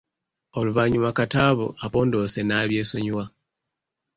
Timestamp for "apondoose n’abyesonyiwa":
1.85-3.25